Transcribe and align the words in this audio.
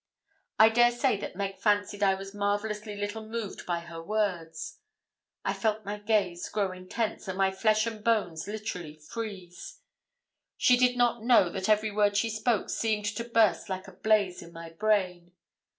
I 0.57 0.69
dare 0.69 0.89
say 0.89 1.15
that 1.17 1.35
Meg 1.35 1.59
fancied 1.59 2.01
I 2.01 2.15
was 2.15 2.33
marvellously 2.33 2.95
little 2.95 3.23
moved 3.23 3.67
by 3.67 3.81
her 3.81 4.01
words. 4.01 4.79
I 5.45 5.53
felt 5.53 5.85
my 5.85 5.99
gaze 5.99 6.49
grow 6.49 6.71
intense, 6.71 7.27
and 7.27 7.37
my 7.37 7.51
flesh 7.51 7.85
and 7.85 8.03
bones 8.03 8.47
literally 8.47 8.95
freeze. 8.95 9.79
She 10.57 10.75
did 10.75 10.97
not 10.97 11.21
know 11.23 11.51
that 11.51 11.69
every 11.69 11.91
word 11.91 12.17
she 12.17 12.31
spoke 12.31 12.71
seemed 12.71 13.05
to 13.15 13.23
burst 13.23 13.69
like 13.69 13.87
a 13.87 13.91
blaze 13.91 14.41
in 14.41 14.51
my 14.51 14.71
brain. 14.71 15.33